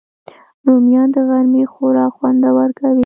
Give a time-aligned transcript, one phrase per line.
[0.65, 2.99] رومیان د غرمې خوراک خوندور کوي